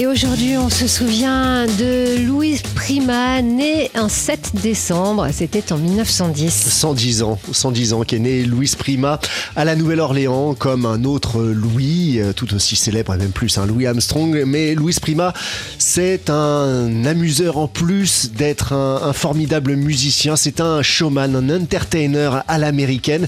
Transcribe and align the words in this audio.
Et 0.00 0.06
aujourd'hui, 0.06 0.56
on 0.56 0.70
se 0.70 0.86
souvient 0.86 1.66
de 1.66 2.24
Louis 2.24 2.60
Prima, 2.76 3.42
né 3.42 3.90
un 3.96 4.08
7 4.08 4.52
décembre, 4.62 5.26
c'était 5.32 5.72
en 5.72 5.76
1910. 5.76 6.52
110 6.52 7.22
ans, 7.24 7.36
110 7.50 7.94
ans 7.94 8.04
qu'est 8.04 8.20
né 8.20 8.44
Louis 8.44 8.70
Prima 8.78 9.18
à 9.56 9.64
la 9.64 9.74
Nouvelle-Orléans, 9.74 10.54
comme 10.54 10.86
un 10.86 11.02
autre 11.02 11.42
Louis, 11.42 12.20
euh, 12.20 12.32
tout 12.32 12.54
aussi 12.54 12.76
célèbre 12.76 13.12
et 13.12 13.18
même 13.18 13.32
plus, 13.32 13.58
un 13.58 13.66
Louis 13.66 13.88
Armstrong. 13.88 14.44
Mais 14.46 14.76
Louis 14.76 14.94
Prima, 15.02 15.34
c'est 15.78 16.30
un 16.30 17.04
amuseur 17.04 17.58
en 17.58 17.66
plus 17.66 18.30
d'être 18.30 18.74
un, 18.74 19.12
formidable 19.12 19.74
musicien. 19.74 20.36
C'est 20.36 20.60
un 20.60 20.80
showman, 20.80 21.34
un 21.34 21.50
entertainer 21.50 22.30
à 22.46 22.58
l'américaine. 22.58 23.26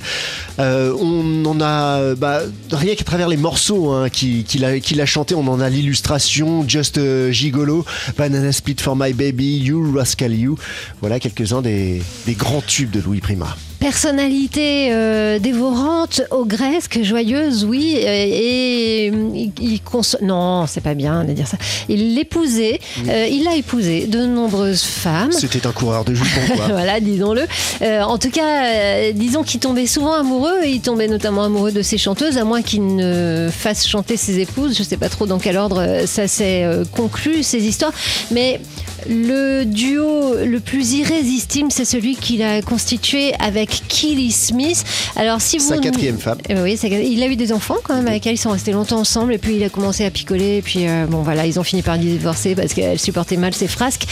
Euh, 0.60 0.94
on 1.00 1.44
en 1.46 1.60
a, 1.60 2.14
bah, 2.14 2.42
rien 2.70 2.94
qu'à 2.94 3.02
travers 3.02 3.28
les 3.28 3.36
morceaux 3.36 3.90
hein, 3.90 4.08
qu'il 4.08 4.64
a, 4.64 4.78
qu'il 4.78 5.00
a 5.00 5.06
chanté, 5.06 5.34
on 5.34 5.48
en 5.48 5.58
a 5.58 5.68
l'illustration 5.68 6.59
Just 6.66 6.98
uh, 6.98 7.30
Gigolo, 7.30 7.84
Banana 8.16 8.52
Split 8.52 8.80
for 8.80 8.94
My 8.96 9.12
Baby, 9.12 9.58
You 9.58 9.92
Rascal 9.94 10.32
You. 10.32 10.56
Voilà 11.00 11.18
quelques-uns 11.20 11.62
des 11.62 12.02
grands 12.30 12.62
tubes 12.62 12.90
de 12.90 13.00
Louis 13.00 13.20
Prima. 13.20 13.56
Personnalité 13.80 14.90
euh, 14.92 15.38
dévorante, 15.38 16.20
ogresque, 16.30 17.02
joyeuse, 17.02 17.64
oui, 17.64 17.96
et, 17.96 19.06
il, 19.06 19.80
non, 20.20 20.66
c'est 20.66 20.82
pas 20.82 20.92
bien 20.92 21.24
de 21.24 21.32
dire 21.32 21.48
ça. 21.48 21.56
Il 21.88 22.14
l'épousait, 22.14 22.78
euh, 23.08 23.26
il 23.26 23.48
a 23.48 23.56
épousé 23.56 24.06
de 24.06 24.26
nombreuses 24.26 24.82
femmes. 24.82 25.32
C'était 25.32 25.66
un 25.66 25.72
coureur 25.72 26.04
de 26.04 26.12
jupons, 26.12 26.56
quoi. 26.56 26.66
voilà, 26.70 27.00
disons-le. 27.00 27.46
Euh, 27.80 28.02
en 28.02 28.18
tout 28.18 28.28
cas, 28.28 29.12
disons 29.12 29.42
qu'il 29.42 29.60
tombait 29.60 29.86
souvent 29.86 30.12
amoureux, 30.12 30.62
et 30.62 30.72
il 30.72 30.82
tombait 30.82 31.08
notamment 31.08 31.44
amoureux 31.44 31.72
de 31.72 31.80
ses 31.80 31.96
chanteuses, 31.96 32.36
à 32.36 32.44
moins 32.44 32.60
qu'il 32.60 32.96
ne 32.96 33.48
fasse 33.50 33.88
chanter 33.88 34.18
ses 34.18 34.40
épouses. 34.40 34.76
Je 34.76 34.82
sais 34.82 34.98
pas 34.98 35.08
trop 35.08 35.24
dans 35.24 35.38
quel 35.38 35.56
ordre 35.56 36.02
ça 36.04 36.28
s'est 36.28 36.66
conclu 36.94 37.42
ces 37.42 37.66
histoires, 37.66 37.92
mais 38.30 38.60
le 39.08 39.64
duo 39.64 40.34
le 40.34 40.60
plus 40.60 40.94
irrésistible, 40.94 41.70
c'est 41.70 41.84
celui 41.84 42.16
qu'il 42.16 42.42
a 42.42 42.62
constitué 42.62 43.34
avec 43.38 43.82
Killy 43.88 44.30
Smith. 44.30 44.84
Alors, 45.16 45.40
si 45.40 45.58
vous 45.58 45.68
sa 45.68 45.78
quatrième 45.78 46.18
femme. 46.18 46.38
Euh, 46.50 46.62
oui, 46.62 46.78
il 46.82 47.22
a 47.22 47.26
eu 47.26 47.36
des 47.36 47.52
enfants 47.52 47.76
quand 47.82 47.94
même 47.94 48.06
avec 48.06 48.26
elle. 48.26 48.34
Ils 48.34 48.38
sont 48.38 48.50
restés 48.50 48.72
longtemps 48.72 48.98
ensemble 49.00 49.34
et 49.34 49.38
puis 49.38 49.56
il 49.56 49.64
a 49.64 49.68
commencé 49.68 50.04
à 50.04 50.10
picoler. 50.10 50.58
Et 50.58 50.62
puis 50.62 50.88
euh, 50.88 51.06
bon, 51.06 51.22
voilà, 51.22 51.46
ils 51.46 51.58
ont 51.58 51.64
fini 51.64 51.82
par 51.82 51.98
divorcer 51.98 52.54
parce 52.54 52.74
qu'elle 52.74 52.98
supportait 52.98 53.36
mal 53.36 53.54
ses 53.54 53.68
frasques. 53.68 54.06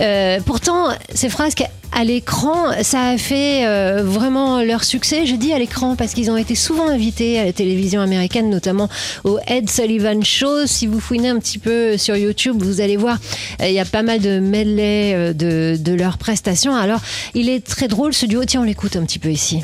Euh, 0.00 0.40
pourtant, 0.44 0.88
ces 1.14 1.28
frasques 1.28 1.64
à 1.92 2.04
l'écran, 2.04 2.72
ça 2.82 3.08
a 3.08 3.18
fait 3.18 3.66
euh, 3.66 4.02
vraiment 4.02 4.62
leur 4.62 4.82
succès. 4.84 5.26
Je 5.26 5.34
dis 5.34 5.52
à 5.52 5.58
l'écran 5.58 5.94
parce 5.96 6.14
qu'ils 6.14 6.30
ont 6.30 6.36
été 6.36 6.54
souvent 6.54 6.88
invités 6.88 7.38
à 7.38 7.44
la 7.44 7.52
télévision 7.52 8.00
américaine, 8.00 8.50
notamment 8.50 8.88
au 9.24 9.38
Ed 9.46 9.68
Sullivan 9.70 10.24
Show. 10.24 10.66
Si 10.66 10.86
vous 10.86 11.00
fouinez 11.00 11.28
un 11.28 11.38
petit 11.38 11.58
peu 11.58 11.96
sur 11.96 12.16
YouTube, 12.16 12.62
vous 12.62 12.80
allez 12.80 12.96
voir, 12.96 13.18
euh, 13.60 13.68
il 13.68 13.74
y 13.74 13.80
a 13.80 13.84
pas 13.84 14.02
mal 14.02 14.20
de 14.20 14.40
medley 14.40 15.12
euh, 15.14 15.32
de, 15.32 15.76
de 15.78 15.92
leurs 15.92 16.18
prestations. 16.18 16.74
Alors, 16.74 17.00
il 17.34 17.48
est 17.48 17.64
très 17.64 17.88
drôle 17.88 18.14
ce 18.14 18.26
duo. 18.26 18.44
Tiens, 18.44 18.62
on 18.62 18.64
l'écoute 18.64 18.96
un 18.96 19.04
petit 19.04 19.18
peu 19.18 19.28
ici. 19.28 19.62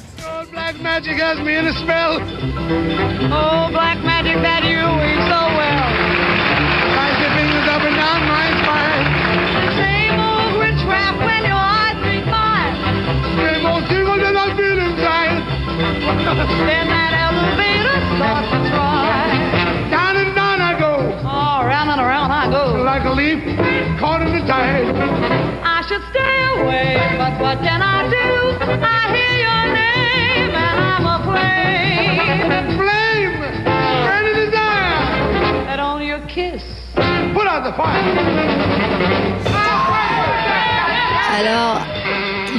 Black 0.53 0.81
magic 0.83 1.21
has 1.21 1.37
me 1.43 1.57
in 1.57 1.67
a 1.67 1.73
spell. 1.73 2.21
Black 3.71 4.03
magic 4.05 4.37
that 4.43 4.65
you 4.65 4.81
so 5.29 5.41
well. 5.57 5.79
up 7.69 7.83
and 7.83 7.97
down 7.97 8.27
my 8.27 8.49
then 16.25 16.89
that 16.89 17.13
elevator 17.15 17.97
starts 18.17 18.49
to 18.51 18.59
try. 18.71 19.31
Down 19.91 20.17
and 20.17 20.35
down 20.35 20.61
I 20.61 20.79
go. 20.79 20.99
Oh, 21.23 21.65
round 21.65 21.91
and 21.91 22.01
around 22.01 22.31
I 22.31 22.51
go. 22.51 22.83
Like 22.83 23.05
a 23.05 23.13
leaf 23.13 23.43
caught 23.99 24.23
in 24.23 24.33
the 24.33 24.45
tide. 24.47 24.87
I 25.63 25.83
should 25.87 26.03
stay 26.11 26.37
away, 26.59 26.99
but 27.19 27.39
what 27.41 27.59
can 27.59 27.83
I 27.83 28.09
do? 28.11 28.59
I 28.83 29.09
hear 29.15 29.35
your 29.47 29.65
name 29.75 30.51
and 30.55 30.77
I'm 30.91 31.07
aflame. 31.07 32.51
Flame, 32.79 33.39
burning 34.07 34.37
desire. 34.47 35.67
That 35.67 35.81
only 35.81 36.11
a 36.11 36.21
kiss. 36.27 36.65
Put 36.95 37.47
out 37.47 37.63
the 37.65 37.73
fire. 37.77 39.09
Alors, 41.39 41.79
il 41.95 41.98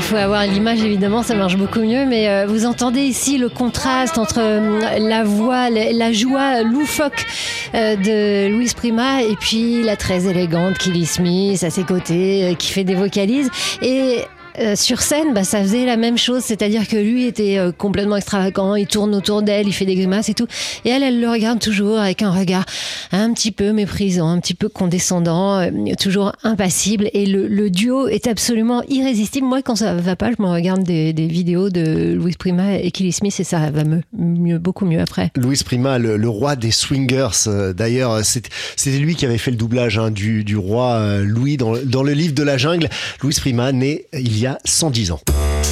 faut 0.09 0.15
avoir 0.15 0.43
l'image, 0.47 0.81
évidemment, 0.81 1.21
ça 1.21 1.35
marche 1.35 1.55
beaucoup 1.55 1.81
mieux. 1.81 2.07
Mais 2.07 2.27
euh, 2.27 2.47
vous 2.47 2.65
entendez 2.65 3.01
ici 3.01 3.37
le 3.37 3.47
contraste 3.47 4.17
entre 4.17 4.39
euh, 4.39 4.97
la 4.97 5.23
voix, 5.23 5.69
la, 5.69 6.11
joie 6.11 6.63
loufoque 6.63 7.27
euh, 7.75 7.95
de 7.95 8.51
Louise 8.51 8.73
Prima 8.73 9.21
et 9.21 9.35
puis 9.35 9.83
la 9.83 9.95
très 9.95 10.25
élégante 10.25 10.79
Killy 10.79 11.05
Smith 11.05 11.63
à 11.63 11.69
ses 11.69 11.83
côtés, 11.83 12.55
qui 12.57 12.71
fait 12.71 12.83
des 12.83 12.95
vocalises. 12.95 13.51
Et 13.83 14.21
euh, 14.57 14.75
sur 14.75 15.01
scène, 15.01 15.33
bah, 15.33 15.43
ça 15.43 15.61
faisait 15.61 15.85
la 15.85 15.97
même 15.97 16.17
chose, 16.17 16.43
c'est-à-dire 16.43 16.87
que 16.87 16.97
lui 16.97 17.25
était 17.25 17.57
euh, 17.57 17.71
complètement 17.71 18.15
extravagant, 18.15 18.75
il 18.75 18.87
tourne 18.87 19.13
autour 19.13 19.41
d'elle, 19.41 19.67
il 19.67 19.73
fait 19.73 19.85
des 19.85 19.95
grimaces 19.95 20.29
et 20.29 20.33
tout, 20.33 20.47
et 20.85 20.89
elle, 20.89 21.03
elle 21.03 21.21
le 21.21 21.29
regarde 21.29 21.59
toujours 21.59 21.99
avec 21.99 22.21
un 22.21 22.31
regard 22.31 22.65
un 23.11 23.33
petit 23.33 23.51
peu 23.51 23.71
méprisant, 23.71 24.29
un 24.29 24.39
petit 24.39 24.53
peu 24.53 24.69
condescendant, 24.69 25.59
euh, 25.59 25.69
toujours 25.99 26.33
impassible, 26.43 27.09
et 27.13 27.25
le, 27.25 27.69
duo 27.69 28.07
est 28.07 28.27
absolument 28.27 28.81
irrésistible. 28.89 29.45
Moi, 29.45 29.61
quand 29.61 29.75
ça 29.75 29.93
va 29.93 30.15
pas, 30.15 30.31
je 30.31 30.41
me 30.41 30.49
regarde 30.49 30.83
des, 30.83 31.13
vidéos 31.13 31.69
de 31.69 32.13
Louis 32.13 32.35
Prima 32.38 32.77
et 32.77 32.89
Kelly 32.91 33.11
Smith, 33.11 33.39
et 33.39 33.43
ça 33.43 33.69
va 33.69 33.83
mieux, 34.13 34.57
beaucoup 34.57 34.85
mieux 34.85 34.99
après. 34.99 35.31
Louis 35.35 35.61
Prima, 35.63 35.99
le, 35.99 36.29
roi 36.29 36.55
des 36.55 36.71
swingers, 36.71 37.49
d'ailleurs, 37.75 38.23
c'était 38.23 38.97
lui 38.97 39.15
qui 39.15 39.25
avait 39.25 39.38
fait 39.38 39.51
le 39.51 39.57
doublage 39.57 39.99
hein, 39.99 40.09
du, 40.09 40.55
roi 40.55 41.19
Louis 41.21 41.57
dans, 41.57 41.75
dans 41.83 42.03
le 42.03 42.13
livre 42.13 42.33
de 42.33 42.43
la 42.43 42.57
jungle. 42.57 42.89
Louis 43.21 43.35
Prima, 43.39 43.71
né 43.71 44.05
il 44.13 44.38
y 44.39 44.45
a 44.45 44.57
110 44.63 45.11
ans. 45.11 45.19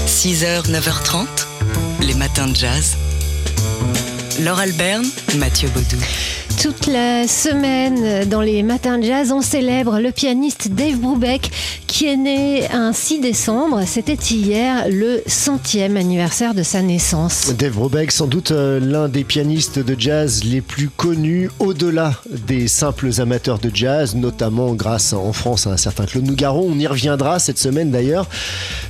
6h, 0.08 0.70
9h30, 0.70 1.26
les 2.02 2.14
matins 2.16 2.48
de 2.48 2.56
jazz. 2.56 2.98
Laure 4.42 4.60
Alberne, 4.60 5.06
Mathieu 5.38 5.70
Baudou. 5.70 5.98
Toute 6.62 6.88
la 6.88 7.28
semaine, 7.28 8.28
dans 8.28 8.42
les 8.42 8.64
matins 8.64 8.98
de 8.98 9.04
jazz, 9.04 9.32
on 9.32 9.42
célèbre 9.42 10.00
le 10.00 10.12
pianiste 10.12 10.70
Dave 10.70 10.98
Brubeck 10.98 11.52
qui 11.86 12.06
est 12.06 12.18
né 12.18 12.68
un 12.72 12.94
6 12.94 13.20
décembre. 13.20 13.84
C'était 13.86 14.14
hier 14.14 14.86
le 14.90 15.22
centième 15.28 15.98
anniversaire 15.98 16.54
de 16.54 16.64
sa 16.64 16.82
naissance. 16.82 17.54
Dave 17.58 17.74
Brubeck, 17.74 18.12
sans 18.12 18.28
doute 18.28 18.52
euh, 18.52 18.80
l'un 18.80 19.08
des 19.08 19.24
pianistes 19.24 19.80
de 19.80 19.96
jazz 19.98 20.44
les 20.44 20.62
plus 20.62 20.90
connus 20.90 21.50
au-delà 21.60 22.14
des 22.30 22.68
simples 22.68 23.10
amateurs 23.20 23.60
de 23.60 23.72
jazz, 23.74 24.16
notamment 24.16 24.74
grâce 24.74 25.14
en 25.14 25.34
France 25.34 25.68
à 25.68 25.72
un 25.72 25.78
certain 25.78 26.06
Claude 26.06 26.26
Nougaron. 26.26 26.68
On 26.72 26.80
y 26.80 26.88
reviendra 26.88 27.40
cette 27.40 27.60
semaine 27.60 27.92
d'ailleurs. 27.92 28.28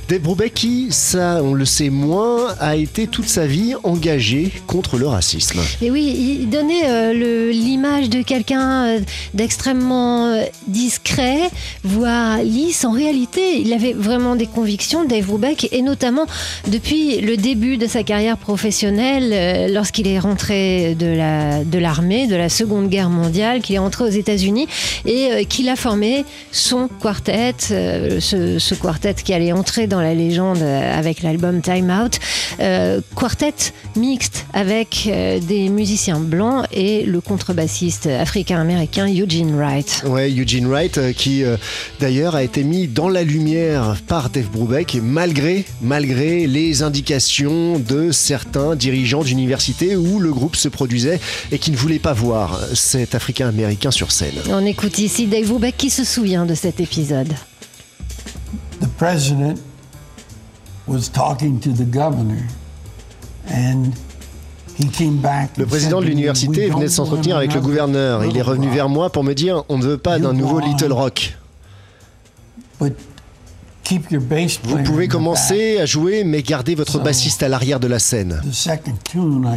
Dave 0.08 0.20
Brubeck 0.20 0.54
qui, 0.54 0.88
ça 0.90 1.40
on 1.42 1.54
le 1.54 1.64
sait 1.64 1.90
moins, 1.90 2.54
a 2.60 2.76
été 2.76 3.06
toute 3.06 3.28
sa 3.28 3.46
vie 3.46 3.74
engagé 3.84 4.52
contre 4.66 4.96
le 4.96 5.06
racisme. 5.06 5.60
Et 5.82 5.90
oui, 5.90 6.40
il 6.40 6.50
donnait 6.50 6.88
euh, 6.88 7.12
l'image 7.58 8.08
de 8.08 8.22
quelqu'un 8.22 8.84
euh, 8.84 9.00
d'extrêmement 9.34 10.26
euh, 10.26 10.44
discret, 10.66 11.50
voire 11.84 12.38
lisse. 12.38 12.84
En 12.84 12.92
réalité, 12.92 13.60
il 13.60 13.72
avait 13.72 13.92
vraiment 13.92 14.36
des 14.36 14.46
convictions, 14.46 15.04
Dave 15.04 15.26
Brubeck, 15.26 15.68
et 15.72 15.82
notamment 15.82 16.26
depuis 16.68 17.20
le 17.20 17.36
début 17.36 17.76
de 17.76 17.86
sa 17.86 18.02
carrière 18.02 18.36
professionnelle, 18.38 19.72
lorsqu'il 19.72 20.06
est 20.06 20.18
rentré 20.18 20.94
de 20.94 21.78
l'armée, 21.78 22.26
de, 22.26 22.36
la 22.36 22.48
Seconde 22.48 22.88
Guerre 22.88 23.10
mondiale, 23.10 23.60
qu'il 23.60 23.74
est 23.74 23.78
rentré 23.78 24.04
aux 24.04 24.08
États-Unis 24.08 24.68
et 25.06 25.44
qu'il 25.46 25.68
a 25.68 25.76
formé 25.76 26.24
son 26.52 26.88
quartet, 26.88 27.54
ce, 27.58 28.74
quartet 28.74 29.14
qui 29.14 29.32
allait 29.32 29.52
entrer 29.52 29.86
dans 29.86 30.00
la 30.00 30.14
légende 30.14 30.62
euh, 30.62 30.98
avec 30.98 31.22
l'album 31.22 31.60
Time 31.60 31.90
Out. 31.90 32.18
Euh, 32.60 33.00
quartet 33.16 33.72
mixte 33.96 34.46
avec 34.52 35.06
euh, 35.06 35.38
des 35.40 35.68
musiciens 35.68 36.20
blancs 36.20 36.66
et 36.72 37.04
le 37.04 37.20
contrebassiste 37.48 38.06
africain-américain 38.06 39.06
Eugene 39.08 39.56
Wright. 39.56 40.02
Ouais, 40.06 40.30
Eugene 40.30 40.66
Wright 40.66 41.00
qui 41.14 41.44
d'ailleurs 41.98 42.34
a 42.34 42.42
été 42.42 42.62
mis 42.62 42.88
dans 42.88 43.08
la 43.08 43.22
lumière 43.22 43.96
par 44.06 44.28
Dave 44.28 44.50
Brubeck 44.50 44.98
malgré, 45.02 45.64
malgré 45.80 46.46
les 46.46 46.82
indications 46.82 47.78
de 47.78 48.12
certains 48.12 48.76
dirigeants 48.76 49.22
d'université 49.22 49.96
où 49.96 50.18
le 50.18 50.30
groupe 50.30 50.56
se 50.56 50.68
produisait 50.68 51.20
et 51.50 51.58
qui 51.58 51.70
ne 51.70 51.76
voulaient 51.76 51.98
pas 51.98 52.12
voir 52.12 52.60
cet 52.74 53.14
africain-américain 53.14 53.90
sur 53.90 54.12
scène. 54.12 54.34
On 54.50 54.66
écoute 54.66 54.98
ici 54.98 55.26
Dave 55.26 55.46
Brubeck 55.46 55.78
qui 55.78 55.88
se 55.88 56.04
souvient 56.04 56.44
de 56.44 56.54
cet 56.54 56.80
épisode. 56.80 57.32
The 58.82 58.88
president 58.98 59.54
le 64.80 65.66
président 65.66 66.00
de 66.00 66.06
l'université 66.06 66.68
venait 66.68 66.84
de 66.84 66.90
s'entretenir 66.90 67.36
avec 67.36 67.54
le 67.54 67.60
gouverneur. 67.60 68.24
Il 68.24 68.36
est 68.36 68.42
revenu 68.42 68.68
vers 68.68 68.88
moi 68.88 69.10
pour 69.10 69.24
me 69.24 69.34
dire 69.34 69.64
on 69.68 69.78
ne 69.78 69.84
veut 69.84 69.98
pas 69.98 70.18
d'un 70.18 70.32
nouveau 70.32 70.60
Little 70.60 70.92
Rock. 70.92 71.36
keep 73.82 74.10
your 74.10 74.22
bass 74.22 74.60
Vous 74.62 74.82
pouvez 74.82 75.08
commencer 75.08 75.78
à 75.78 75.86
jouer, 75.86 76.22
mais 76.22 76.42
gardez 76.42 76.74
votre 76.74 77.00
bassiste 77.00 77.42
à 77.42 77.48
l'arrière 77.48 77.80
de 77.80 77.88
la 77.88 77.98
scène. 77.98 78.40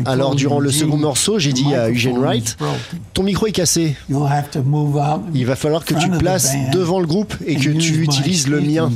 Alors, 0.06 0.36
durant 0.36 0.60
le 0.60 0.72
second 0.72 0.98
morceau, 0.98 1.38
j'ai 1.38 1.54
dit 1.54 1.76
à 1.76 1.90
Eugene 1.90 2.18
Wright, 2.18 2.58
ton 3.14 3.24
micro 3.24 3.48
est 3.48 3.52
cassé. 3.52 3.96
You'll 4.10 4.26
have 4.26 4.50
to 4.52 4.64
move 4.64 4.96
out 4.96 5.22
in 5.28 5.32
Il 5.34 5.46
va 5.46 5.56
falloir 5.56 5.86
que 5.86 5.94
tu 5.94 6.10
the 6.10 6.18
places 6.18 6.54
devant 6.72 7.00
le 7.00 7.08
groupe 7.08 7.36
et 7.46 7.56
que 7.56 7.70
tu 7.70 8.02
utilises 8.02 8.48
le 8.48 8.62
mien. 8.62 8.92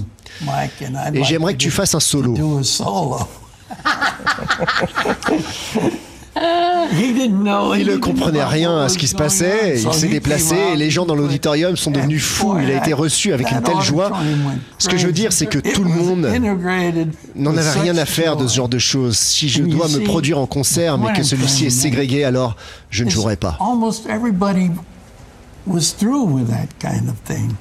Et 1.13 1.23
j'aimerais 1.23 1.53
que 1.53 1.59
tu 1.59 1.71
fasses 1.71 1.95
un 1.95 1.99
solo. 1.99 2.35
He 6.37 7.13
didn't 7.13 7.43
know. 7.43 7.73
Il 7.75 7.87
ne 7.87 7.95
didn't 7.95 7.97
comprenait 7.97 8.43
rien 8.43 8.75
what 8.75 8.81
à 8.81 8.83
was 8.83 8.89
ce 8.89 8.97
qui 8.97 9.07
se 9.07 9.15
passait, 9.15 9.79
il 9.81 9.93
s'est 9.93 10.07
he 10.07 10.09
déplacé 10.09 10.55
et 10.73 10.75
les 10.75 10.89
gens 10.89 11.05
dans 11.05 11.15
and 11.15 11.15
l'auditorium 11.15 11.77
sont 11.77 11.91
devenus 11.91 12.21
fous. 12.23 12.57
Il 12.61 12.69
a 12.71 12.77
été 12.77 12.93
reçu 12.93 13.31
avec 13.33 13.49
une 13.51 13.61
telle 13.61 13.81
joie. 13.81 14.11
Ce 14.77 14.89
que 14.89 14.97
je 14.97 15.07
veux 15.07 15.13
dire, 15.13 15.31
c'est 15.31 15.45
que 15.45 15.59
tout 15.59 15.83
le 15.83 15.89
monde 15.89 16.27
n'en 17.35 17.55
avait 17.55 17.79
rien 17.79 17.97
à 17.97 18.05
faire 18.05 18.35
de 18.35 18.47
ce 18.47 18.55
genre 18.55 18.69
de 18.69 18.79
choses. 18.79 19.17
Si 19.17 19.47
je 19.47 19.63
dois 19.63 19.87
me 19.87 20.03
produire 20.03 20.37
en 20.39 20.45
concert, 20.45 20.97
mais 20.97 21.13
que 21.13 21.23
celui-ci 21.23 21.67
est 21.67 21.69
ségrégué, 21.69 22.23
alors 22.25 22.55
je 22.89 23.03
ne 23.03 23.09
jouerai 23.09 23.37
pas. 23.37 23.57
Almost 23.61 24.05
everybody 24.09 24.71
was 25.65 25.93
through 25.97 26.25
with 26.25 26.47
that 26.49 26.67
kind 26.79 27.07
of 27.09 27.15
thing. 27.23 27.55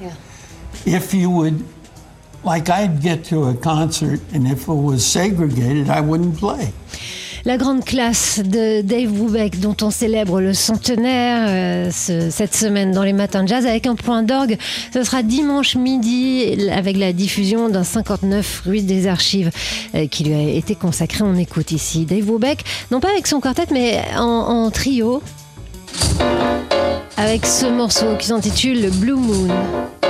If 0.85 1.15
you 1.15 1.31
would, 1.31 1.63
like 2.45 2.69
I'd 2.69 3.01
get 3.01 3.23
to 3.31 3.49
a 3.49 3.55
concert, 3.55 4.21
and 4.35 4.47
if 4.47 4.63
it 4.63 4.69
was 4.69 4.99
segregated, 4.99 5.89
I 5.89 6.01
wouldn't 6.01 6.39
play. 6.39 6.73
La 7.47 7.59
grande 7.59 7.85
classe 7.85 8.41
de 8.43 8.81
Dave 8.81 9.11
Brubeck, 9.13 9.61
dont 9.61 9.77
on 9.83 9.91
célèbre 9.91 10.41
le 10.41 10.55
centenaire 10.55 11.45
euh, 11.49 11.91
ce- 11.91 12.31
cette 12.31 12.55
semaine 12.55 12.91
dans 12.93 13.03
les 13.03 13.13
matins 13.13 13.43
de 13.43 13.49
jazz 13.49 13.67
avec 13.67 13.87
un 13.87 13.97
point 13.97 14.23
d'orgue. 14.23 14.57
Ce 14.95 15.03
sera 15.03 15.23
dimanche 15.23 15.77
midi 15.77 16.57
avec 16.73 16.97
la 16.97 17.13
diffusion 17.13 17.69
d'un 17.69 17.85
59 17.85 18.63
rue 18.65 18.81
des 18.81 19.07
Archives 19.07 19.51
euh, 19.95 20.07
qui 20.07 20.25
lui 20.25 20.35
a 20.35 20.41
été 20.57 20.75
consacré. 20.75 21.23
On 21.23 21.37
écoute 21.37 21.71
ici 21.71 22.07
Dave 22.07 22.25
Brubeck, 22.25 22.65
non 22.91 23.01
pas 23.01 23.11
avec 23.11 23.27
son 23.27 23.41
quartet, 23.41 23.67
mais 23.71 24.01
en 24.17 24.71
trio, 24.71 25.23
avec 27.19 27.45
ce 27.45 27.67
morceau 27.67 28.17
qui 28.19 28.29
s'intitule 28.29 28.89
Blue 28.91 29.13
Moon.– 29.17 29.49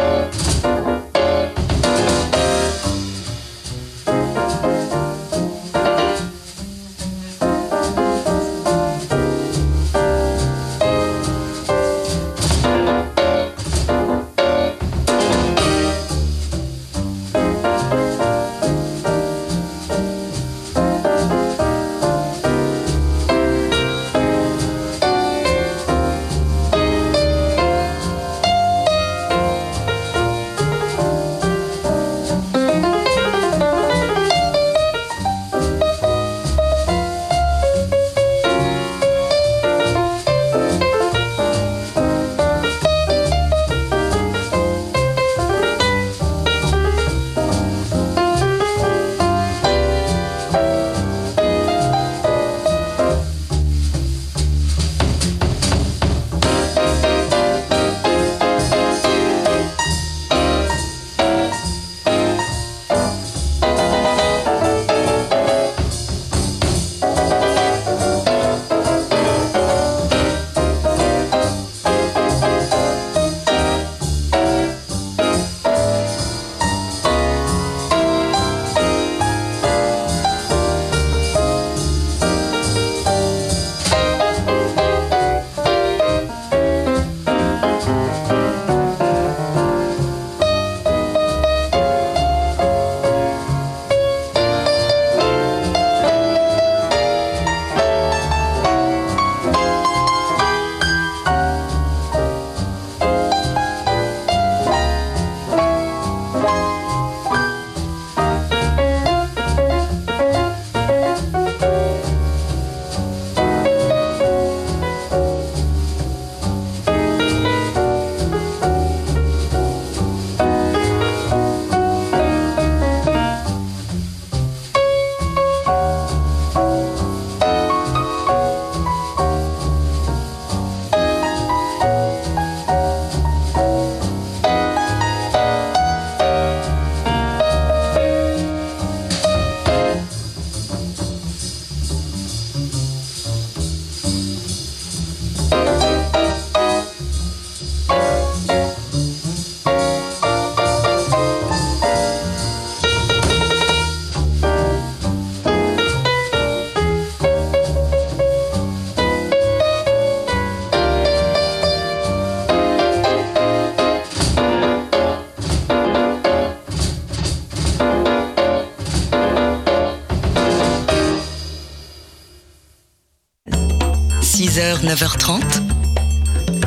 9h30, 174.95 175.43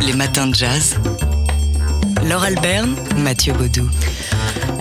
les 0.06 0.12
matins 0.12 0.48
de 0.48 0.54
jazz. 0.54 0.98
Laure 2.28 2.44
Alberne, 2.44 2.94
Mathieu 3.16 3.54
Baudou. 3.54 3.90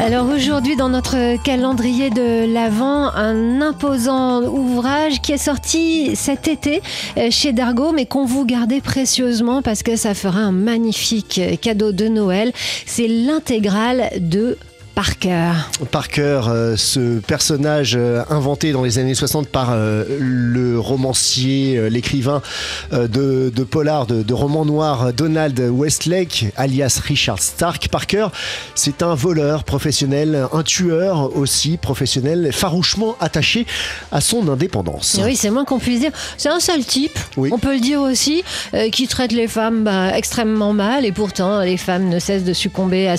Alors 0.00 0.26
aujourd'hui, 0.26 0.74
dans 0.74 0.88
notre 0.88 1.40
calendrier 1.44 2.10
de 2.10 2.52
l'Avent, 2.52 3.14
un 3.14 3.62
imposant 3.62 4.42
ouvrage 4.42 5.20
qui 5.22 5.30
est 5.30 5.38
sorti 5.38 6.16
cet 6.16 6.48
été 6.48 6.82
euh, 7.18 7.28
chez 7.30 7.52
Dargo, 7.52 7.92
mais 7.92 8.04
qu'on 8.04 8.24
vous 8.24 8.44
gardez 8.44 8.80
précieusement 8.80 9.62
parce 9.62 9.84
que 9.84 9.94
ça 9.94 10.14
fera 10.14 10.40
un 10.40 10.50
magnifique 10.50 11.38
euh, 11.38 11.54
cadeau 11.54 11.92
de 11.92 12.08
Noël. 12.08 12.52
C'est 12.84 13.06
l'intégrale 13.06 14.10
de 14.18 14.58
Parker. 14.96 15.52
Parker, 15.90 16.40
euh, 16.48 16.74
ce 16.78 17.18
personnage 17.18 17.96
euh, 17.96 18.22
inventé 18.30 18.72
dans 18.72 18.82
les 18.82 18.98
années 18.98 19.14
60 19.14 19.46
par 19.46 19.72
euh, 19.72 20.04
le 20.18 20.80
romancier, 20.80 21.90
l'écrivain 21.90 22.40
de, 22.92 23.52
de 23.54 23.64
polar, 23.64 24.06
de, 24.06 24.22
de 24.22 24.32
romans 24.32 24.64
noirs 24.64 25.12
Donald 25.12 25.60
Westlake, 25.60 26.46
alias 26.56 26.98
Richard 27.04 27.42
Stark. 27.42 27.88
Parker, 27.88 28.28
c'est 28.74 29.02
un 29.02 29.14
voleur 29.14 29.64
professionnel, 29.64 30.46
un 30.50 30.62
tueur 30.62 31.36
aussi 31.36 31.76
professionnel, 31.76 32.48
farouchement 32.50 33.16
attaché 33.20 33.66
à 34.12 34.22
son 34.22 34.48
indépendance. 34.48 35.20
Oui, 35.22 35.36
c'est 35.36 35.50
moins 35.50 35.66
qu'on 35.66 35.78
puisse 35.78 36.00
dire. 36.00 36.12
C'est 36.38 36.48
un 36.48 36.58
sale 36.60 36.86
type, 36.86 37.18
Oui. 37.36 37.50
on 37.52 37.58
peut 37.58 37.74
le 37.74 37.80
dire 37.80 38.00
aussi, 38.00 38.42
qui 38.92 39.06
traite 39.08 39.32
les 39.32 39.46
femmes 39.46 39.84
bah, 39.84 40.16
extrêmement 40.16 40.72
mal 40.72 41.04
et 41.04 41.12
pourtant 41.12 41.60
les 41.60 41.76
femmes 41.76 42.08
ne 42.08 42.18
cessent 42.18 42.44
de 42.44 42.54
succomber 42.54 43.08
à 43.08 43.18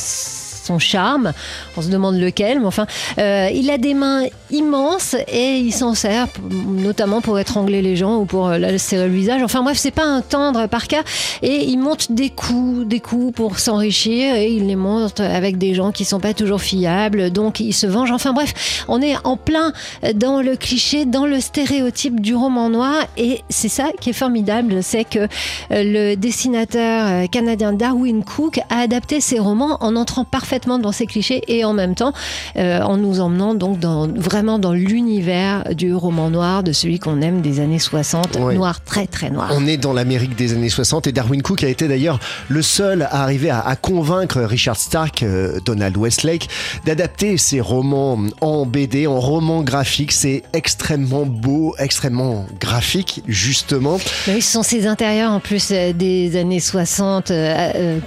son 0.67 0.79
charme. 0.79 1.33
On 1.75 1.81
se 1.81 1.89
demande 1.89 2.19
lequel, 2.19 2.59
mais 2.59 2.65
enfin, 2.65 2.86
euh, 3.17 3.50
il 3.53 3.69
a 3.69 3.77
des 3.77 3.93
mains 3.93 4.24
immenses 4.51 5.15
et 5.27 5.57
il 5.57 5.71
s'en 5.71 5.93
sert 5.93 6.27
notamment 6.67 7.21
pour 7.21 7.39
étrangler 7.39 7.81
les 7.81 7.95
gens 7.95 8.17
ou 8.17 8.25
pour 8.25 8.47
euh, 8.47 8.57
la 8.57 8.71
le 8.71 9.07
visage. 9.07 9.41
Enfin 9.43 9.63
bref, 9.63 9.77
c'est 9.77 9.91
pas 9.91 10.05
un 10.05 10.21
tendre 10.21 10.67
par 10.67 10.88
cas 10.88 11.03
et 11.41 11.65
il 11.65 11.77
monte 11.77 12.12
des 12.12 12.29
coups, 12.29 12.86
des 12.86 13.00
coups 13.00 13.33
pour 13.33 13.59
s'enrichir 13.59 14.36
et 14.36 14.51
il 14.51 14.67
les 14.67 14.75
monte 14.75 15.19
avec 15.19 15.57
des 15.57 15.74
gens 15.74 15.91
qui 15.91 16.05
sont 16.05 16.19
pas 16.19 16.33
toujours 16.33 16.62
fiables, 16.62 17.31
donc 17.31 17.59
il 17.59 17.74
se 17.74 17.88
venge. 17.88 18.12
Enfin 18.12 18.33
bref, 18.33 18.86
on 18.88 19.01
est 19.01 19.15
en 19.24 19.38
plein 19.38 19.74
dans 20.15 20.41
le 20.41 20.55
cliché, 20.55 21.05
dans 21.05 21.25
le 21.25 21.39
stéréotype 21.39 22.19
du 22.19 22.36
roman 22.36 22.69
noir 22.69 22.95
et 23.17 23.41
c'est 23.50 23.69
ça 23.69 23.88
qui 24.00 24.12
est 24.12 24.13
formidable, 24.13 24.83
c'est 24.83 25.05
que 25.05 25.19
euh, 25.19 25.27
le 25.71 26.15
dessinateur 26.15 27.29
canadien 27.29 27.74
Darwin 27.74 28.24
Cook 28.24 28.59
a 28.69 28.79
adapté 28.79 29.21
ses 29.21 29.39
romans 29.39 29.77
en 29.81 29.95
entrant 29.95 30.24
parfaitement 30.24 30.57
dans 30.66 30.92
ces 30.92 31.06
clichés 31.06 31.42
et 31.48 31.64
en 31.64 31.74
même 31.74 31.96
temps 31.96 32.14
euh, 32.58 32.82
en 32.82 32.98
nous 32.98 33.20
emmenant 33.20 33.54
donc 33.54 33.80
dans, 33.80 34.08
vraiment 34.08 34.60
dans 34.60 34.74
l'univers 34.74 35.64
du 35.76 35.94
roman 35.94 36.30
noir, 36.30 36.64
de 36.64 36.72
celui 36.72 37.00
qu'on 37.00 37.22
aime 37.22 37.42
des 37.42 37.60
années 37.60 37.80
60, 37.80 38.40
noir 38.54 38.84
très 38.84 39.08
très 39.08 39.30
noir. 39.30 39.50
On 39.54 39.68
est 39.68 39.78
dans 39.78 39.94
l'Amérique 39.94 40.36
des 40.36 40.54
années 40.54 40.70
60 40.70 41.08
et 41.08 41.12
Darwin 41.12 41.42
Cook 41.42 41.64
a 41.64 41.68
été 41.68 41.88
d'ailleurs 41.88 42.20
le 42.50 42.62
seul 42.62 43.04
à 43.04 43.24
arriver 43.24 43.50
à, 43.50 43.76
convaincre 43.76 44.42
Richard 44.42 44.78
Stark, 44.78 45.24
euh, 45.24 45.60
Donald 45.64 45.96
Westlake, 45.96 46.50
d'adapter 46.86 47.38
ses 47.38 47.62
romans 47.62 48.20
en 48.42 48.66
BD, 48.66 49.08
en 49.08 49.20
roman 49.20 49.62
graphique. 49.62 50.12
C'est 50.12 50.44
extrêmement 50.54 51.26
beau, 51.26 51.76
extrêmement 51.78 52.46
graphique 52.60 53.22
justement. 53.28 54.00
Oui, 54.28 54.42
ce 54.42 54.52
sont 54.52 54.64
ces 54.64 54.88
intérieurs 54.88 55.32
en 55.32 55.40
plus 55.40 55.70
euh, 55.72 55.94
des 55.94 56.38
années 56.38 56.60
60, 56.60 57.32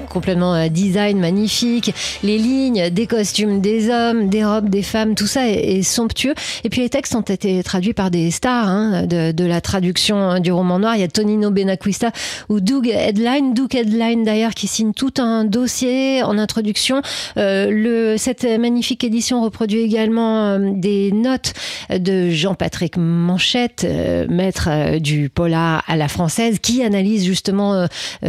complètement 0.08 0.68
design 0.68 1.18
magnifique, 1.18 1.94
les 2.22 2.38
lignes 2.40 2.90
des 2.90 3.06
costumes 3.06 3.60
des 3.60 3.90
hommes, 3.90 4.28
des 4.28 4.44
robes 4.44 4.68
des 4.68 4.82
femmes, 4.82 5.14
tout 5.14 5.26
ça 5.26 5.48
est, 5.48 5.82
somptueux. 5.82 6.34
Et 6.64 6.68
puis 6.68 6.82
les 6.82 6.88
textes 6.88 7.14
ont 7.14 7.20
été 7.20 7.62
traduits 7.62 7.92
par 7.92 8.10
des 8.10 8.30
stars 8.30 8.68
hein, 8.68 9.06
de, 9.06 9.44
la 9.44 9.60
traduction 9.60 10.38
du 10.38 10.52
roman 10.52 10.78
noir. 10.78 10.96
Il 10.96 11.00
y 11.00 11.04
a 11.04 11.08
Tonino 11.08 11.50
Benacquista 11.50 12.12
ou 12.48 12.60
Doug 12.60 12.88
Headline. 12.88 13.54
Doug 13.54 13.74
Headline 13.74 14.24
d'ailleurs 14.24 14.54
qui 14.54 14.66
signe 14.66 14.92
tout 14.92 15.14
un 15.18 15.44
dossier 15.44 16.22
en 16.22 16.38
introduction. 16.38 17.02
Euh, 17.36 18.14
cette 18.16 18.44
magnifique 18.44 19.04
édition 19.04 19.42
reproduit 19.42 19.80
également 19.80 20.46
euh, 20.46 20.70
des 20.74 21.12
notes 21.12 21.52
de 21.90 22.30
Jean-Patrick 22.30 22.96
Manchette, 22.96 23.84
euh, 23.84 24.26
maître 24.28 24.98
du 24.98 25.28
polar 25.28 25.82
à 25.86 25.96
la 25.96 26.08
française, 26.08 26.58
qui 26.60 26.82
analyse 26.82 27.24
justement, 27.24 27.86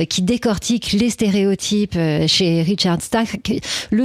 qui 0.10 0.22
décortique 0.22 0.94
les 0.94 1.10
stéréotypes 1.10 1.98
chez 2.28 2.62
Richard 2.62 3.02
Stark. 3.02 3.40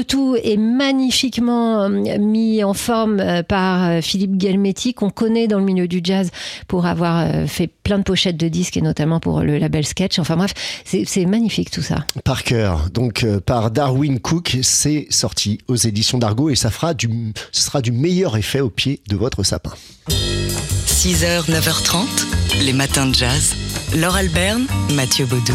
Tout 0.03 0.37
est 0.43 0.57
magnifiquement 0.57 1.88
mis 1.88 2.65
en 2.65 2.75
forme 2.75 3.21
euh, 3.21 3.43
par 3.43 3.88
euh, 3.88 4.00
Philippe 4.00 4.41
Gelmetti, 4.41 4.95
qu'on 4.95 5.11
connaît 5.11 5.49
dans 5.49 5.59
le 5.59 5.65
milieu 5.65 5.88
du 5.88 6.00
jazz 6.03 6.31
pour 6.69 6.87
avoir 6.87 7.19
euh, 7.19 7.47
fait 7.47 7.67
plein 7.67 7.99
de 7.99 8.03
pochettes 8.03 8.37
de 8.37 8.49
disques 8.49 8.76
et 8.76 8.83
notamment 8.83 9.21
pour 9.21 9.41
le 9.41 9.59
label 9.59 9.87
Sketch. 9.87 10.19
Enfin 10.19 10.37
bref, 10.37 10.53
c'est 10.85 11.26
magnifique 11.26 11.71
tout 11.71 11.83
ça. 11.83 12.05
Par 12.25 12.45
cœur, 12.45 12.91
donc 12.91 13.25
par 13.47 13.71
Darwin 13.71 14.21
Cook, 14.21 14.59
c'est 14.62 15.07
sorti 15.11 15.59
aux 15.69 15.76
éditions 15.76 16.19
d'Argo 16.19 16.50
et 16.50 16.57
ça 16.57 16.71
fera 16.71 16.95
du, 16.95 17.09
ce 17.53 17.62
sera 17.62 17.81
du 17.81 17.93
meilleur 17.93 18.37
effet 18.37 18.61
au 18.61 18.71
pied 18.71 19.00
de 19.09 19.17
votre 19.17 19.43
sapin. 19.43 19.73
6h, 20.09 21.50
9h30, 21.50 22.65
les 22.65 22.73
matins 22.73 23.07
de 23.07 23.15
jazz. 23.15 23.55
Laure 23.95 24.17
Alberne, 24.17 24.67
Mathieu 24.95 25.26
Baudou. 25.26 25.55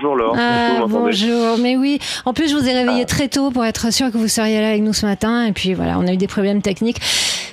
Bonjour 0.00 0.14
Laure. 0.14 0.36
Ah, 0.38 0.84
bonjour, 0.86 1.58
mais 1.60 1.76
oui. 1.76 1.98
En 2.24 2.32
plus, 2.32 2.48
je 2.48 2.56
vous 2.56 2.68
ai 2.68 2.72
réveillé 2.72 3.02
ah. 3.02 3.06
très 3.06 3.26
tôt 3.26 3.50
pour 3.50 3.64
être 3.64 3.92
sûr 3.92 4.12
que 4.12 4.16
vous 4.16 4.28
seriez 4.28 4.60
là 4.60 4.68
avec 4.68 4.82
nous 4.82 4.92
ce 4.92 5.04
matin. 5.04 5.44
Et 5.44 5.52
puis 5.52 5.74
voilà, 5.74 5.98
on 5.98 6.06
a 6.06 6.12
eu 6.12 6.16
des 6.16 6.28
problèmes 6.28 6.62
techniques. 6.62 6.98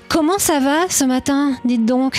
Comment 0.10 0.38
ça 0.38 0.60
va 0.60 0.88
ce 0.88 1.06
matin 1.06 1.54
Dites 1.66 1.86
donc? 1.86 2.18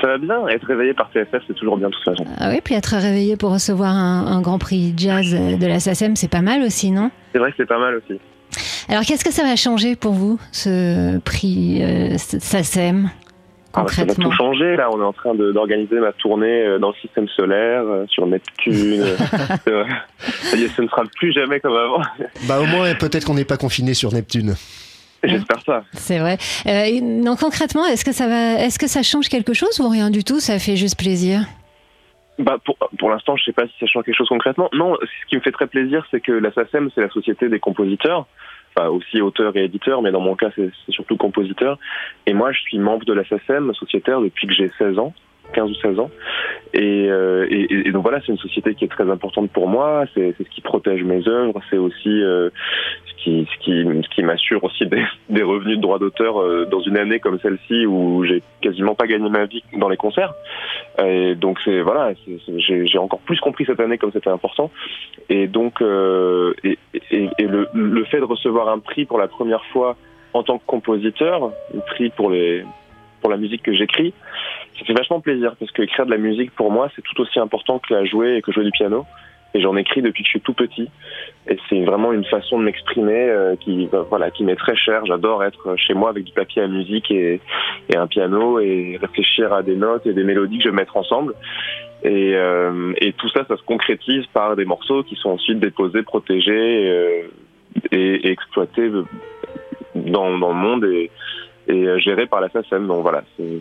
Ça 0.00 0.06
va 0.06 0.16
bien. 0.16 0.48
Être 0.48 0.66
réveillé 0.66 0.94
par 0.94 1.10
TFF, 1.10 1.42
c'est 1.46 1.52
toujours 1.52 1.76
bien 1.76 1.90
de 1.90 1.92
toute 1.92 2.04
façon. 2.04 2.24
Ah 2.38 2.48
oui, 2.48 2.62
puis 2.64 2.74
être 2.74 2.96
réveillé 2.96 3.36
pour 3.36 3.52
recevoir 3.52 3.94
un, 3.94 4.40
grand 4.40 4.58
prix 4.58 4.94
jazz 4.96 5.30
de 5.30 5.66
la 5.66 5.80
SACEM, 5.80 6.16
c'est 6.16 6.30
pas 6.30 6.40
mal 6.40 6.62
aussi, 6.62 6.90
non? 6.90 7.10
C'est 7.32 7.38
vrai 7.38 7.50
que 7.50 7.56
c'est 7.58 7.68
pas 7.68 7.78
mal 7.78 7.96
aussi. 7.96 8.18
Alors, 8.88 9.02
qu'est-ce 9.02 9.24
que 9.24 9.32
ça 9.32 9.42
va 9.42 9.54
changer 9.56 9.96
pour 9.96 10.12
vous, 10.12 10.40
ce 10.50 11.18
prix 11.18 11.82
euh, 11.82 12.16
SACEM 12.16 13.10
ça 13.74 14.04
va 14.04 14.14
tout 14.14 14.32
changer. 14.32 14.76
Là, 14.76 14.90
on 14.92 15.00
est 15.00 15.04
en 15.04 15.12
train 15.12 15.34
d'organiser 15.34 15.98
ma 16.00 16.12
tournée 16.12 16.62
euh, 16.66 16.78
dans 16.78 16.88
le 16.88 16.94
système 17.00 17.28
solaire, 17.28 17.82
euh, 17.84 18.06
sur 18.08 18.26
Neptune. 18.26 19.04
ça 20.18 20.56
y 20.56 20.62
est, 20.64 20.68
ce 20.68 20.82
ne 20.82 20.88
sera 20.88 21.04
plus 21.16 21.32
jamais 21.32 21.60
comme 21.60 21.76
avant. 21.76 22.02
Bah, 22.46 22.60
au 22.60 22.66
moins, 22.66 22.94
peut-être 22.94 23.24
qu'on 23.24 23.34
n'est 23.34 23.44
pas 23.44 23.56
confiné 23.56 23.94
sur 23.94 24.12
Neptune. 24.12 24.54
J'espère 25.24 25.62
ça. 25.64 25.84
C'est 25.92 26.18
vrai. 26.18 26.36
Euh, 26.66 27.00
non, 27.00 27.36
concrètement, 27.36 27.86
est-ce 27.86 28.04
que 28.04 28.12
ça 28.12 28.26
va, 28.26 28.54
est-ce 28.54 28.78
que 28.78 28.88
ça 28.88 29.02
change 29.02 29.28
quelque 29.28 29.54
chose 29.54 29.78
ou 29.80 29.88
rien 29.88 30.10
du 30.10 30.24
tout? 30.24 30.40
Ça 30.40 30.58
fait 30.58 30.76
juste 30.76 30.98
plaisir? 30.98 31.42
Bah 32.38 32.56
pour, 32.64 32.76
pour 32.98 33.10
l'instant, 33.10 33.36
je 33.36 33.42
ne 33.42 33.44
sais 33.46 33.52
pas 33.52 33.66
si 33.66 33.74
ça 33.78 33.86
change 33.86 34.04
quelque 34.04 34.16
chose 34.16 34.28
concrètement. 34.28 34.68
Non, 34.72 34.96
ce 35.00 35.28
qui 35.28 35.36
me 35.36 35.40
fait 35.40 35.52
très 35.52 35.66
plaisir, 35.66 36.04
c'est 36.10 36.20
que 36.20 36.32
la 36.32 36.52
SACEM, 36.52 36.90
c'est 36.94 37.02
la 37.02 37.10
Société 37.10 37.48
des 37.48 37.60
compositeurs 37.60 38.26
enfin 38.74 38.88
aussi 38.88 39.20
auteur 39.20 39.56
et 39.56 39.64
éditeur, 39.64 40.02
mais 40.02 40.10
dans 40.10 40.20
mon 40.20 40.34
cas 40.34 40.50
c'est 40.56 40.70
surtout 40.88 41.16
compositeur. 41.16 41.78
Et 42.26 42.32
moi 42.32 42.52
je 42.52 42.60
suis 42.60 42.78
membre 42.78 43.04
de 43.04 43.12
la 43.12 43.24
SACEM, 43.24 43.72
sociétaire, 43.74 44.20
depuis 44.20 44.46
que 44.46 44.54
j'ai 44.54 44.70
16 44.78 44.98
ans. 44.98 45.14
15 45.52 45.70
ou 45.70 45.74
16 45.74 45.98
ans. 45.98 46.10
Et, 46.74 47.06
euh, 47.10 47.46
et, 47.50 47.90
donc 47.92 48.02
voilà, 48.02 48.20
c'est 48.20 48.32
une 48.32 48.38
société 48.38 48.74
qui 48.74 48.84
est 48.84 48.88
très 48.88 49.08
importante 49.10 49.50
pour 49.50 49.68
moi. 49.68 50.04
C'est 50.14 50.34
ce 50.38 50.48
qui 50.48 50.60
protège 50.60 51.02
mes 51.04 51.26
œuvres. 51.28 51.60
C'est 51.70 51.76
aussi 51.76 52.22
euh, 52.22 52.50
ce 53.06 53.22
qui, 53.22 53.48
ce 53.52 53.64
qui, 53.64 53.84
ce 53.84 54.14
qui 54.14 54.22
m'assure 54.22 54.64
aussi 54.64 54.86
des, 54.86 55.04
des, 55.28 55.42
revenus 55.42 55.76
de 55.76 55.82
droit 55.82 55.98
d'auteur 55.98 56.40
euh, 56.40 56.66
dans 56.70 56.80
une 56.80 56.96
année 56.96 57.20
comme 57.20 57.38
celle-ci 57.40 57.86
où 57.86 58.24
j'ai 58.24 58.42
quasiment 58.62 58.94
pas 58.94 59.06
gagné 59.06 59.28
ma 59.28 59.44
vie 59.44 59.62
dans 59.76 59.88
les 59.88 59.98
concerts. 59.98 60.32
Et 61.04 61.34
donc 61.34 61.58
c'est 61.64 61.80
voilà, 61.80 62.12
j'ai 62.56 62.98
encore 62.98 63.20
plus 63.20 63.40
compris 63.40 63.64
cette 63.66 63.80
année 63.80 63.98
comme 63.98 64.12
c'était 64.12 64.30
important. 64.30 64.70
Et 65.28 65.46
donc 65.46 65.80
et, 65.80 66.78
le 67.74 68.04
fait 68.04 68.20
de 68.20 68.24
recevoir 68.24 68.68
un 68.68 68.78
prix 68.78 69.04
pour 69.04 69.18
la 69.18 69.28
première 69.28 69.64
fois 69.66 69.96
en 70.34 70.42
tant 70.42 70.58
que 70.58 70.64
compositeur, 70.66 71.52
un 71.74 71.80
prix 71.80 72.10
pour 72.10 72.30
les 72.30 72.64
pour 73.22 73.30
la 73.30 73.38
musique 73.38 73.62
que 73.62 73.72
j'écris, 73.72 74.12
ça 74.78 74.84
fait 74.84 74.92
vachement 74.92 75.20
plaisir 75.20 75.54
parce 75.58 75.70
que 75.70 75.82
écrire 75.82 76.04
de 76.04 76.10
la 76.10 76.18
musique 76.18 76.50
pour 76.50 76.70
moi 76.70 76.90
c'est 76.94 77.02
tout 77.02 77.18
aussi 77.22 77.38
important 77.38 77.78
que 77.78 77.94
la 77.94 78.04
jouer 78.04 78.36
et 78.36 78.42
que 78.42 78.52
jouer 78.52 78.64
du 78.64 78.72
piano. 78.72 79.06
Et 79.54 79.60
j'en 79.60 79.76
écris 79.76 80.00
depuis 80.00 80.22
que 80.22 80.28
je 80.28 80.30
suis 80.30 80.40
tout 80.40 80.54
petit. 80.54 80.88
Et 81.46 81.58
c'est 81.68 81.84
vraiment 81.84 82.12
une 82.12 82.24
façon 82.24 82.58
de 82.58 82.64
m'exprimer 82.64 83.28
euh, 83.28 83.54
qui, 83.56 83.86
bah, 83.86 84.06
voilà, 84.08 84.30
qui 84.30 84.44
m'est 84.44 84.56
très 84.56 84.76
chère. 84.76 85.04
J'adore 85.04 85.44
être 85.44 85.76
chez 85.76 85.92
moi 85.92 86.08
avec 86.08 86.24
du 86.24 86.32
papier 86.32 86.62
à 86.62 86.68
musique 86.68 87.10
et, 87.10 87.38
et, 87.90 87.96
un 87.96 88.06
piano 88.06 88.60
et 88.60 88.98
réfléchir 88.98 89.52
à 89.52 89.62
des 89.62 89.76
notes 89.76 90.06
et 90.06 90.14
des 90.14 90.24
mélodies 90.24 90.56
que 90.56 90.64
je 90.64 90.68
vais 90.70 90.74
mettre 90.76 90.96
ensemble. 90.96 91.34
Et, 92.02 92.34
euh, 92.34 92.94
et 93.00 93.12
tout 93.12 93.28
ça, 93.28 93.44
ça 93.46 93.56
se 93.56 93.62
concrétise 93.62 94.24
par 94.32 94.56
des 94.56 94.64
morceaux 94.64 95.02
qui 95.02 95.16
sont 95.16 95.30
ensuite 95.30 95.60
déposés, 95.60 96.02
protégés 96.02 96.90
euh, 96.90 97.22
et, 97.90 98.26
et, 98.26 98.30
exploités 98.30 98.90
dans, 99.94 100.38
dans 100.38 100.48
le 100.48 100.54
monde 100.54 100.84
et, 100.84 101.10
et 101.68 102.00
gérés 102.00 102.26
par 102.26 102.40
la 102.40 102.48
SACEM. 102.50 102.86
Donc 102.86 103.02
voilà, 103.02 103.22
c'est 103.36 103.60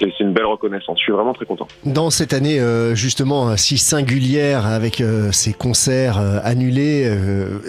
c'est 0.00 0.20
une 0.20 0.32
belle 0.32 0.46
reconnaissance. 0.46 0.98
Je 0.98 1.04
suis 1.04 1.12
vraiment 1.12 1.32
très 1.32 1.46
content. 1.46 1.68
Dans 1.84 2.10
cette 2.10 2.32
année 2.32 2.58
euh, 2.58 2.94
justement 2.94 3.56
si 3.56 3.78
singulière 3.78 4.66
avec 4.66 5.00
euh, 5.00 5.30
ces 5.32 5.52
concerts 5.52 6.18
euh, 6.18 6.38
annulés, 6.42 7.04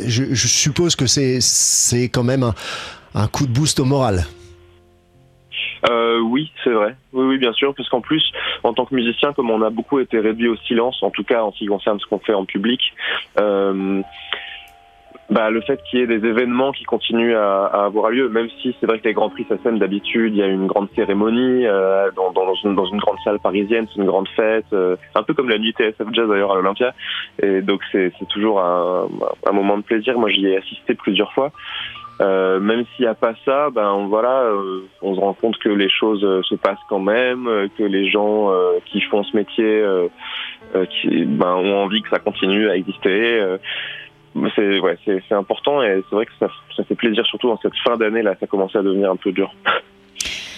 je, 0.05 0.47
suppose 0.47 0.95
que 0.95 1.05
c'est 1.07 2.09
quand 2.09 2.23
même 2.23 2.43
un, 3.13 3.27
coup 3.27 3.45
de 3.45 3.51
boost 3.51 3.79
au 3.79 3.85
moral. 3.85 4.25
oui, 6.23 6.51
c'est 6.63 6.69
vrai. 6.69 6.95
Oui, 7.13 7.25
oui, 7.25 7.37
bien 7.37 7.51
sûr, 7.51 7.73
parce 7.75 7.89
qu'en 7.89 7.99
plus, 7.99 8.23
en 8.63 8.73
tant 8.73 8.85
que 8.85 8.95
musicien, 8.95 9.33
comme 9.33 9.49
on 9.49 9.61
a 9.63 9.69
beaucoup 9.69 9.99
été 9.99 10.19
réduit 10.19 10.47
au 10.47 10.55
silence, 10.55 11.01
en 11.01 11.09
tout 11.09 11.23
cas 11.23 11.41
en 11.41 11.51
ce 11.51 11.57
qui 11.57 11.65
concerne 11.65 11.99
ce 11.99 12.05
qu'on 12.05 12.19
fait 12.19 12.33
en 12.33 12.45
public, 12.45 12.79
bah, 15.31 15.49
le 15.49 15.61
fait 15.61 15.81
qu'il 15.83 15.99
y 15.99 16.01
ait 16.03 16.07
des 16.07 16.27
événements 16.27 16.73
qui 16.73 16.83
continuent 16.83 17.37
à, 17.37 17.65
à 17.65 17.85
avoir 17.85 18.09
lieu, 18.09 18.27
même 18.27 18.49
si 18.61 18.75
c'est 18.79 18.85
vrai 18.85 18.99
que 18.99 19.07
les 19.07 19.13
Grands 19.13 19.29
Prix 19.29 19.45
SACEM, 19.47 19.79
d'habitude, 19.79 20.33
il 20.33 20.39
y 20.39 20.43
a 20.43 20.47
une 20.47 20.67
grande 20.67 20.89
cérémonie 20.93 21.65
euh, 21.65 22.11
dans, 22.17 22.33
dans, 22.33 22.53
une, 22.65 22.75
dans, 22.75 22.85
une, 22.85 22.99
grande 22.99 23.15
salle 23.23 23.39
parisienne, 23.39 23.87
c'est 23.87 24.01
une 24.01 24.07
grande 24.07 24.27
fête, 24.35 24.65
euh, 24.73 24.97
un 25.15 25.23
peu 25.23 25.33
comme 25.33 25.47
la 25.47 25.57
nuit 25.57 25.71
TSF 25.71 26.05
Jazz 26.11 26.27
d'ailleurs 26.27 26.51
à 26.51 26.55
l'Olympia. 26.55 26.93
Et 27.41 27.61
donc 27.61 27.79
c'est 27.93 28.11
toujours 28.27 28.59
un, 28.59 29.07
un, 29.47 29.51
moment 29.53 29.77
de 29.77 29.83
plaisir. 29.83 30.19
Moi 30.19 30.29
j'y 30.29 30.45
ai 30.47 30.57
assisté 30.57 30.95
plusieurs 30.95 31.31
fois. 31.31 31.53
Euh, 32.19 32.59
même 32.59 32.83
s'il 32.93 33.05
n'y 33.05 33.09
a 33.09 33.15
pas 33.15 33.33
ça, 33.45 33.69
ben 33.69 34.05
voilà, 34.07 34.41
euh, 34.41 34.81
on 35.01 35.15
se 35.15 35.19
rend 35.19 35.33
compte 35.33 35.57
que 35.59 35.69
les 35.69 35.89
choses 35.89 36.27
se 36.43 36.55
passent 36.55 36.77
quand 36.89 36.99
même, 36.99 37.49
que 37.77 37.83
les 37.83 38.09
gens 38.09 38.51
qui 38.85 38.99
font 38.99 39.23
ce 39.23 39.35
métier 39.35 39.81
qui, 40.89 41.23
ben, 41.23 41.55
ont 41.55 41.83
envie 41.83 42.01
que 42.01 42.09
ça 42.09 42.19
continue 42.19 42.69
à 42.69 42.75
exister 42.75 43.41
c'est 44.55 44.79
ouais, 44.79 44.97
c'est 45.05 45.33
important 45.33 45.81
et 45.83 46.03
c'est 46.09 46.15
vrai 46.15 46.25
que 46.25 46.31
ça, 46.39 46.47
ça 46.75 46.83
fait 46.83 46.95
plaisir 46.95 47.25
surtout 47.25 47.47
dans 47.47 47.59
cette 47.59 47.75
fin 47.83 47.97
d'année 47.97 48.21
là, 48.21 48.35
ça 48.39 48.47
commence 48.47 48.75
à 48.75 48.81
devenir 48.81 49.11
un 49.11 49.17
peu 49.17 49.31
dur. 49.31 49.53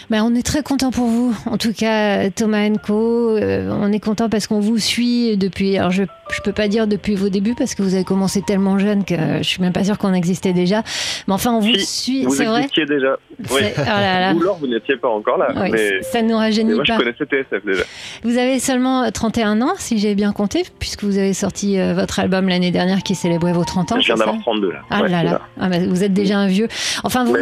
Ben, 0.09 0.21
on 0.23 0.35
est 0.35 0.45
très 0.45 0.63
content 0.63 0.91
pour 0.91 1.07
vous. 1.07 1.35
En 1.45 1.57
tout 1.57 1.73
cas, 1.73 2.29
Thomas 2.29 2.67
Enco, 2.67 3.37
euh, 3.37 3.69
on 3.71 3.91
est 3.91 3.99
content 3.99 4.29
parce 4.29 4.47
qu'on 4.47 4.59
vous 4.59 4.77
suit 4.77 5.37
depuis. 5.37 5.77
Alors, 5.77 5.91
je 5.91 6.03
je 6.31 6.41
peux 6.41 6.51
pas 6.51 6.67
dire 6.67 6.87
depuis 6.87 7.15
vos 7.15 7.29
débuts 7.29 7.55
parce 7.57 7.75
que 7.75 7.83
vous 7.83 7.93
avez 7.93 8.03
commencé 8.03 8.41
tellement 8.41 8.79
jeune 8.79 9.05
que 9.05 9.15
je 9.37 9.43
suis 9.43 9.61
même 9.61 9.71
pas 9.73 9.83
sûre 9.83 9.97
qu'on 9.97 10.13
existait 10.13 10.53
déjà. 10.53 10.83
Mais 11.27 11.33
enfin, 11.33 11.53
on 11.53 11.59
vous 11.59 11.75
suit, 11.77 12.25
c'est 12.29 12.45
vrai. 12.45 12.67
déjà. 12.87 13.17
Oui. 13.51 13.61
C'est- 13.61 13.73
oh 13.77 13.83
là 13.85 14.19
là. 14.19 14.33
Ou 14.33 14.41
alors 14.41 14.57
vous 14.57 14.67
n'étiez 14.67 14.97
pas 14.97 15.09
encore 15.09 15.37
là. 15.37 15.47
Oui, 15.55 15.69
mais 15.71 16.01
ça 16.03 16.21
ne 16.21 16.29
nous 16.29 16.37
rajeunit 16.37 16.73
moi, 16.73 16.83
je 16.85 16.91
pas. 16.93 16.97
connaissais 16.97 17.25
TSF 17.25 17.65
déjà. 17.65 17.83
Vous 18.23 18.37
avez 18.37 18.59
seulement 18.59 19.09
31 19.11 19.61
ans, 19.61 19.73
si 19.77 19.97
j'ai 19.99 20.15
bien 20.15 20.31
compté, 20.31 20.63
puisque 20.79 21.03
vous 21.03 21.17
avez 21.17 21.33
sorti 21.33 21.79
euh, 21.79 21.93
votre 21.93 22.19
album 22.19 22.47
l'année 22.49 22.71
dernière 22.71 23.03
qui 23.03 23.15
célébrait 23.15 23.53
vos 23.53 23.63
30 23.65 23.91
ans. 23.93 23.99
je 23.99 24.05
viens 24.07 24.15
d'avoir 24.15 24.39
32 24.39 24.71
là. 24.71 24.79
Ah 24.89 25.01
Ouais, 25.01 25.09
là 25.09 25.23
là. 25.23 25.41
Ah 25.59 25.69
bah, 25.69 25.77
vous 25.87 26.03
êtes 26.03 26.13
déjà 26.13 26.37
un 26.37 26.47
vieux. 26.47 26.67
Enfin, 27.03 27.23
vous, 27.25 27.35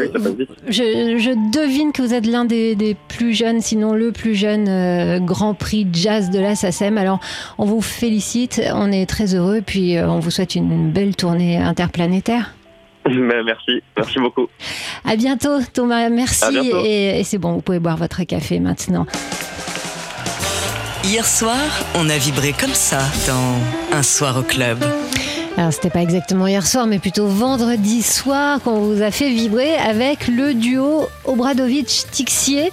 je, 0.67 1.17
je 1.17 1.51
devine 1.57 1.91
que 1.91 2.01
vous 2.01 2.13
êtes 2.13 2.25
l'un 2.25 2.45
des, 2.45 2.75
des 2.75 2.95
plus 3.07 3.33
jeunes, 3.33 3.61
sinon 3.61 3.93
le 3.93 4.11
plus 4.11 4.35
jeune 4.35 4.67
euh, 4.67 5.19
Grand 5.19 5.53
Prix 5.53 5.87
jazz 5.93 6.29
de 6.29 6.39
la 6.39 6.55
SACEM. 6.55 6.97
Alors, 6.97 7.19
on 7.57 7.65
vous 7.65 7.81
félicite, 7.81 8.61
on 8.73 8.91
est 8.91 9.05
très 9.05 9.35
heureux, 9.35 9.61
puis 9.65 9.97
euh, 9.97 10.07
on 10.07 10.19
vous 10.19 10.31
souhaite 10.31 10.55
une 10.55 10.91
belle 10.91 11.15
tournée 11.15 11.57
interplanétaire. 11.57 12.53
Merci, 13.09 13.81
merci 13.97 14.19
beaucoup. 14.19 14.47
À 15.05 15.15
bientôt, 15.15 15.59
Thomas. 15.73 16.09
Merci. 16.09 16.43
À 16.43 16.51
bientôt. 16.51 16.81
Et, 16.85 17.19
et 17.19 17.23
c'est 17.23 17.37
bon, 17.37 17.53
vous 17.53 17.61
pouvez 17.61 17.79
boire 17.79 17.97
votre 17.97 18.23
café 18.23 18.59
maintenant. 18.59 19.05
Hier 21.03 21.25
soir, 21.25 21.57
on 21.95 22.09
a 22.09 22.17
vibré 22.17 22.53
comme 22.53 22.73
ça 22.73 22.99
dans 23.27 23.97
Un 23.97 24.03
soir 24.03 24.37
au 24.37 24.43
club. 24.43 24.77
Alors, 25.57 25.73
c'était 25.73 25.89
pas 25.89 26.01
exactement 26.01 26.47
hier 26.47 26.65
soir, 26.65 26.87
mais 26.87 26.97
plutôt 26.97 27.27
vendredi 27.27 28.01
soir 28.01 28.61
qu'on 28.61 28.79
vous 28.79 29.01
a 29.01 29.11
fait 29.11 29.29
vibrer 29.29 29.75
avec 29.75 30.27
le 30.27 30.53
duo 30.53 31.07
Obradovic-Tixier. 31.25 32.71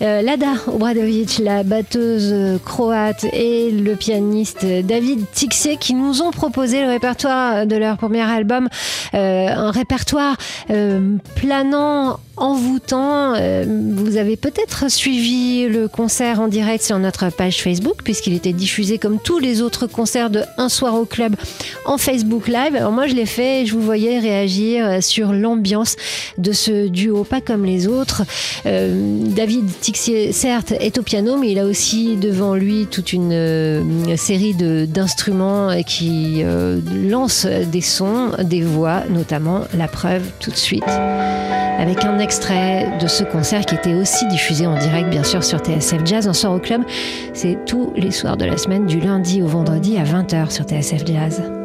Euh, 0.00 0.22
Lada 0.22 0.52
Obradovic, 0.68 1.38
la 1.38 1.64
batteuse 1.64 2.58
croate, 2.64 3.24
et 3.32 3.70
le 3.72 3.96
pianiste 3.96 4.64
David 4.64 5.26
Tixier 5.32 5.76
qui 5.76 5.94
nous 5.94 6.22
ont 6.22 6.30
proposé 6.30 6.82
le 6.82 6.88
répertoire 6.88 7.66
de 7.66 7.76
leur 7.76 7.96
premier 7.98 8.22
album. 8.22 8.68
Euh, 9.14 9.48
un 9.48 9.70
répertoire 9.70 10.36
euh, 10.70 11.16
planant, 11.34 12.20
envoûtant. 12.40 13.34
Euh, 13.36 13.64
vous 13.94 14.16
avez 14.16 14.36
peut-être 14.36 14.90
suivi 14.90 15.68
le 15.68 15.86
concert 15.88 16.40
en 16.40 16.48
direct 16.48 16.82
sur 16.82 16.98
notre 16.98 17.30
page 17.30 17.62
Facebook, 17.62 17.98
puisqu'il 18.02 18.34
était 18.34 18.52
diffusé 18.52 18.98
comme 18.98 19.18
tous 19.18 19.38
les 19.38 19.62
autres 19.62 19.86
concerts 19.86 20.30
de 20.30 20.42
Un 20.56 20.68
soir 20.68 20.94
au 20.94 21.04
club 21.04 21.36
en 21.84 21.98
Facebook 21.98 22.48
Live. 22.48 22.74
Alors 22.74 22.92
moi, 22.92 23.06
je 23.06 23.14
l'ai 23.14 23.26
fait 23.26 23.62
et 23.62 23.66
je 23.66 23.74
vous 23.74 23.82
voyais 23.82 24.18
réagir 24.18 24.84
euh, 24.84 25.00
sur 25.00 25.32
l'ambiance 25.32 25.96
de 26.38 26.52
ce 26.52 26.88
duo, 26.88 27.24
pas 27.24 27.40
comme 27.40 27.64
les 27.64 27.86
autres. 27.86 28.22
Euh, 28.66 29.20
David 29.26 29.66
Tixier, 29.80 30.32
certes, 30.32 30.72
est 30.72 30.98
au 30.98 31.02
piano, 31.02 31.36
mais 31.36 31.52
il 31.52 31.58
a 31.58 31.66
aussi 31.66 32.16
devant 32.16 32.54
lui 32.54 32.86
toute 32.90 33.12
une 33.12 34.16
série 34.16 34.54
d'instruments 34.54 35.82
qui 35.86 36.42
lancent 37.08 37.46
des 37.46 37.80
sons, 37.80 38.30
des 38.42 38.62
voix, 38.62 39.02
notamment 39.10 39.62
la 39.76 39.88
preuve 39.88 40.22
tout 40.40 40.50
de 40.50 40.56
suite 40.56 40.84
avec 41.80 42.04
un 42.04 42.18
extrait 42.18 42.98
de 43.00 43.06
ce 43.06 43.24
concert 43.24 43.64
qui 43.64 43.74
était 43.74 43.94
aussi 43.94 44.26
diffusé 44.28 44.66
en 44.66 44.76
direct, 44.76 45.08
bien 45.08 45.24
sûr, 45.24 45.42
sur 45.42 45.58
TSF 45.60 46.04
Jazz. 46.04 46.28
Un 46.28 46.34
soir 46.34 46.52
au 46.52 46.58
club, 46.58 46.82
c'est 47.32 47.56
tous 47.64 47.92
les 47.96 48.10
soirs 48.10 48.36
de 48.36 48.44
la 48.44 48.58
semaine, 48.58 48.86
du 48.86 49.00
lundi 49.00 49.40
au 49.40 49.46
vendredi 49.46 49.96
à 49.96 50.04
20h 50.04 50.50
sur 50.50 50.64
TSF 50.64 51.06
Jazz. 51.06 51.59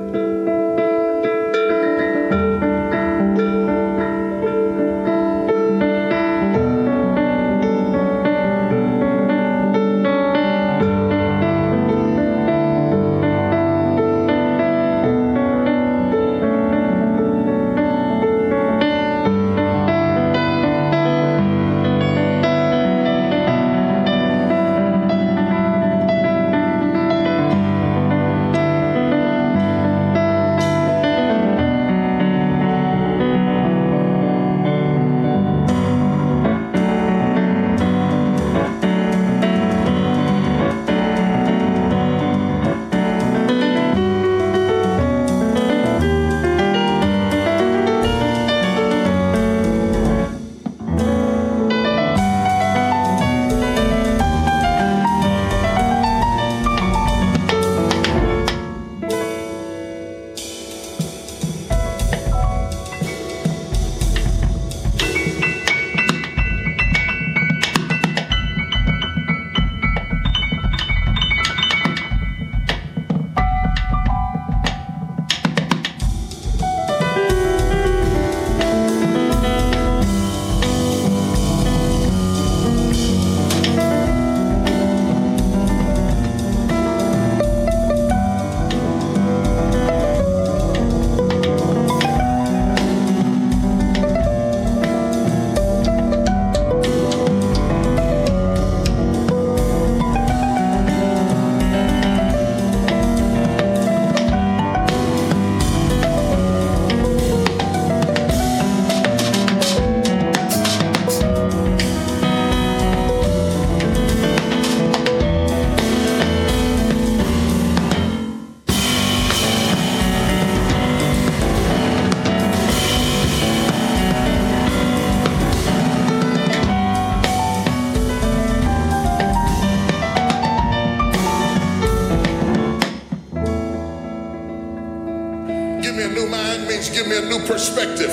Give 135.95 136.11
me 136.11 136.11
a 136.11 136.23
new 136.25 136.27
mind 136.27 136.67
means 136.67 136.89
give 136.89 137.07
me 137.07 137.15
a 137.15 137.23
new 137.23 137.39
perspective. 137.47 138.11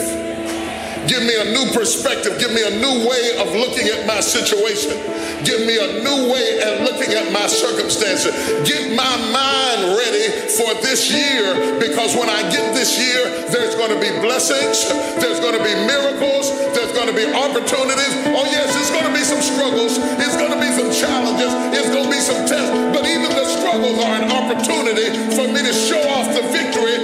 Give 1.11 1.19
me 1.27 1.35
a 1.35 1.51
new 1.51 1.67
perspective. 1.75 2.39
Give 2.39 2.55
me 2.55 2.63
a 2.63 2.79
new 2.79 3.11
way 3.11 3.43
of 3.43 3.51
looking 3.59 3.91
at 3.91 4.07
my 4.07 4.23
situation. 4.23 4.95
Give 5.43 5.67
me 5.67 5.75
a 5.83 5.99
new 5.99 6.31
way 6.31 6.63
of 6.63 6.87
looking 6.87 7.11
at 7.11 7.35
my 7.35 7.51
circumstances. 7.51 8.31
Get 8.63 8.95
my 8.95 9.11
mind 9.35 9.99
ready 9.99 10.31
for 10.55 10.79
this 10.79 11.11
year 11.11 11.83
because 11.83 12.15
when 12.15 12.31
I 12.31 12.47
get 12.55 12.71
this 12.71 12.95
year, 13.03 13.51
there's 13.51 13.75
going 13.75 13.91
to 13.91 13.99
be 13.99 14.15
blessings, 14.23 14.87
there's 15.19 15.43
going 15.43 15.59
to 15.59 15.65
be 15.67 15.75
miracles, 15.75 16.55
there's 16.79 16.95
going 16.95 17.11
to 17.11 17.17
be 17.19 17.27
opportunities. 17.35 18.15
Oh, 18.31 18.47
yes, 18.47 18.79
it's 18.79 18.95
going 18.95 19.11
to 19.11 19.15
be 19.15 19.27
some 19.27 19.43
struggles, 19.43 19.99
it's 20.23 20.39
going 20.39 20.55
to 20.55 20.61
be 20.63 20.71
some 20.71 20.95
challenges, 20.95 21.51
it's 21.75 21.91
going 21.91 22.07
to 22.07 22.13
be 22.15 22.23
some 22.23 22.47
tests, 22.47 22.71
but 22.95 23.03
even 23.11 23.27
the 23.27 23.47
struggles 23.59 23.99
are 23.99 24.23
an 24.23 24.31
opportunity 24.31 25.11
for 25.35 25.51
me 25.51 25.67
to 25.67 25.75
show 25.75 25.99
off 26.15 26.31
the 26.31 26.47
victory 26.55 27.02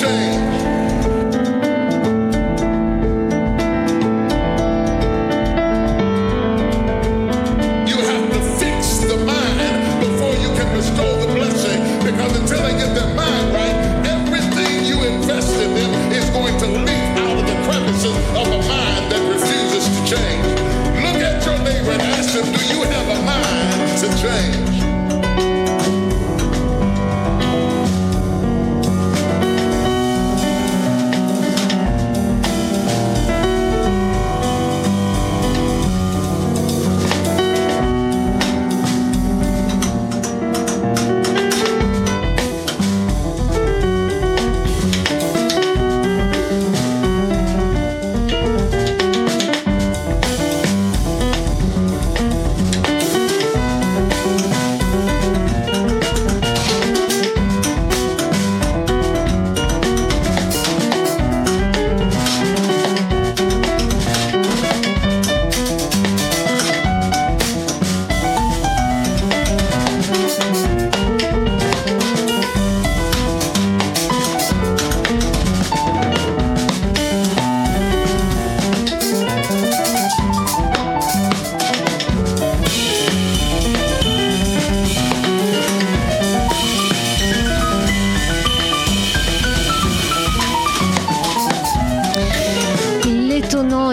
change. 0.00 0.47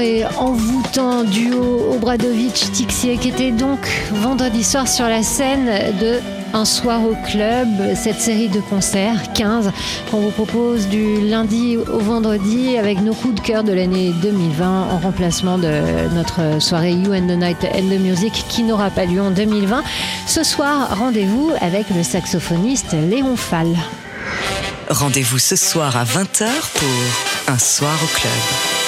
L'envoûtant 0.05 1.23
duo 1.23 1.93
Obradovic-Tixier 1.95 3.17
qui 3.17 3.29
était 3.29 3.51
donc 3.51 3.79
vendredi 4.11 4.63
soir 4.63 4.87
sur 4.87 5.05
la 5.05 5.23
scène 5.23 5.65
de 5.99 6.19
un 6.53 6.63
soir 6.63 7.01
au 7.03 7.15
club, 7.27 7.67
cette 7.95 8.21
série 8.21 8.47
de 8.47 8.61
concerts, 8.61 9.33
15, 9.33 9.71
qu'on 10.09 10.21
vous 10.21 10.31
propose 10.31 10.87
du 10.87 11.19
lundi 11.19 11.75
au 11.75 11.99
vendredi 11.99 12.77
avec 12.77 13.01
nos 13.01 13.13
coups 13.13 13.35
de 13.35 13.41
cœur 13.41 13.63
de 13.65 13.73
l'année 13.73 14.13
2020 14.21 14.87
en 14.91 14.97
remplacement 14.99 15.57
de 15.57 15.81
notre 16.13 16.61
soirée 16.61 16.93
You 16.93 17.13
and 17.13 17.27
the 17.27 17.37
Night 17.37 17.57
and 17.63 17.89
the 17.89 17.99
Music 17.99 18.45
qui 18.47 18.63
n'aura 18.63 18.89
pas 18.89 19.05
lieu 19.05 19.21
en 19.21 19.31
2020. 19.31 19.83
Ce 20.27 20.43
soir, 20.43 20.97
rendez-vous 20.97 21.51
avec 21.59 21.87
le 21.89 22.03
saxophoniste 22.03 22.93
Léon 22.93 23.35
Fall. 23.35 23.75
Rendez-vous 24.89 25.39
ce 25.39 25.57
soir 25.57 25.97
à 25.97 26.05
20h 26.05 26.47
pour 26.73 27.53
Un 27.53 27.59
soir 27.59 27.95
au 28.01 28.07
club. 28.17 28.84